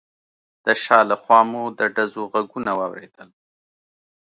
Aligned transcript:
د 0.65 0.67
شا 0.83 0.99
له 1.09 1.15
خوا 1.21 1.39
مو 1.49 1.63
د 1.79 1.81
ډزو 1.95 2.21
غږونه 2.33 2.71
واورېدل. 2.79 3.29